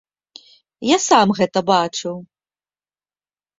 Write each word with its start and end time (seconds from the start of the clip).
Я 0.91 0.97
сам 1.09 1.35
гэта 1.41 1.59
бачыў. 1.71 2.15